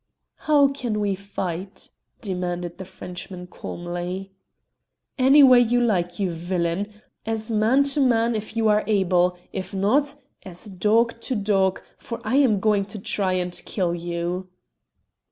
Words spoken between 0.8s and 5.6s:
we fight?" demanded the Frenchman calmly. "Any way